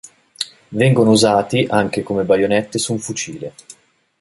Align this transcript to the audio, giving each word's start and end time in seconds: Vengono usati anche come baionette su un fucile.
Vengono 0.69 1.11
usati 1.11 1.67
anche 1.69 2.01
come 2.01 2.23
baionette 2.23 2.79
su 2.79 2.91
un 2.93 2.97
fucile. 2.97 3.53